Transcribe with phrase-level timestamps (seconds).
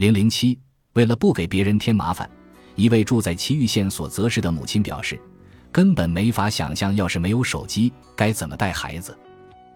[0.00, 0.58] 零零七，
[0.94, 2.26] 为了不给别人添麻烦，
[2.74, 5.20] 一位住在祁玉县所泽市的母亲表示，
[5.70, 9.14] 根本没法想象要是没有手机该怎么带孩子。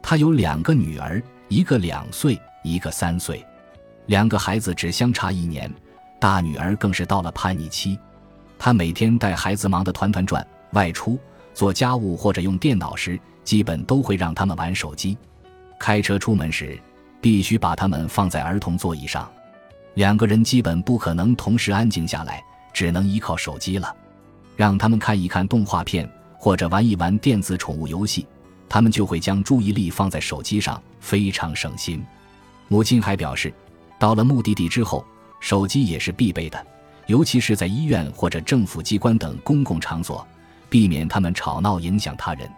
[0.02, 3.44] 她有两个女儿，一个两岁，一个三岁，
[4.06, 5.70] 两个孩子只相差一年，
[6.18, 7.98] 大女儿更是到了叛逆期。
[8.58, 11.18] 她每天带孩子忙得团团转，外出
[11.52, 15.18] 做家务或者用电脑时，基本都会让他们玩手机。
[15.78, 16.80] 开车出门时，
[17.20, 19.30] 必须把他们放在儿童座椅上。
[19.94, 22.42] 两个人基本不可能同时安静下来，
[22.72, 23.94] 只能依靠手机了。
[24.56, 28.26] 让他们看一看动画片或者玩一玩电子宠物游戏，
[28.68, 32.04] 他们就会将注意力放在手机上，非常省心。
[32.68, 33.52] 母亲还表示，
[33.98, 35.04] 到了目的地之后，
[35.40, 36.66] 手机也是必备的，
[37.06, 40.26] 尤其是在医院或者政府机关等公共场所，
[40.68, 42.48] 避免他们吵闹影响他人。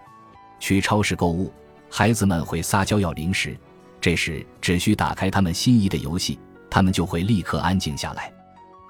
[0.58, 1.52] 去超市购物，
[1.90, 3.56] 孩子们会撒娇要零食，
[4.00, 6.38] 这时只需打开他们心仪的游戏。
[6.70, 8.32] 他们就会立刻安静下来。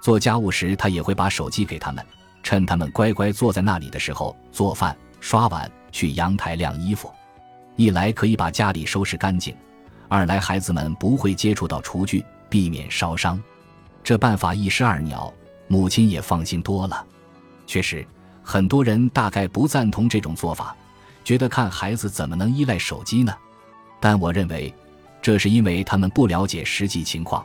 [0.03, 2.05] 做家务时，他也会把手机给他们，
[2.43, 7.13] 趁他们乖乖坐在那里的时候做饭、刷碗、去阳台晾衣服。
[7.74, 9.54] 一来可以把家里收拾干净，
[10.09, 13.43] 二来孩子们不会接触到厨具，避免烧伤。
[14.04, 15.32] 这办法一石二鸟，
[15.66, 17.04] 母亲也放心多了。
[17.66, 18.07] 确实，
[18.43, 20.74] 很多人大概不赞同这种做法，
[21.24, 23.35] 觉得看孩子怎么能依赖手机呢？
[23.99, 24.73] 但我认为，
[25.21, 27.45] 这是因为他们不了解实际情况。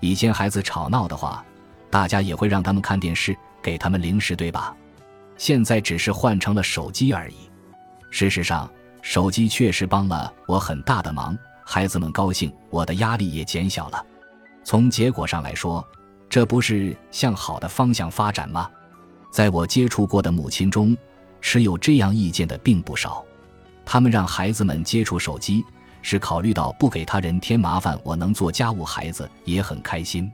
[0.00, 1.44] 以前孩子吵闹的话，
[1.90, 4.74] 大家也会让他们看电视，给他们零食，对吧？
[5.36, 7.34] 现在只是换成了手机而已。
[8.10, 8.70] 事实上，
[9.02, 14.04] 手机确实帮了我很大的忙，孩子们高兴，我的压力也减小了。
[14.64, 15.86] 从结果上来说，
[16.28, 18.70] 这不是向好的方向发展吗？
[19.30, 20.96] 在我接触过的母亲中，
[21.40, 23.24] 持有这样意见的并不少。
[23.84, 25.64] 他们让孩子们接触手机。
[26.02, 30.30] 是考虑到不给他人添麻烦，我能做家务，孩子也很开心。